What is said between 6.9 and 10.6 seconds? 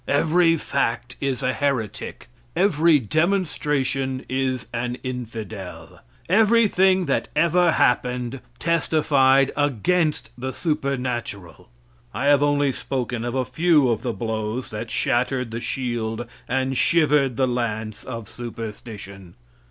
that ever happened testified against the